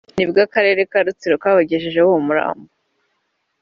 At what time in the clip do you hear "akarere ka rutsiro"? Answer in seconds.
0.47-1.35